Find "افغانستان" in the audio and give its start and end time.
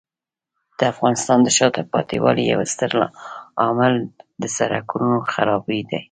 0.93-1.39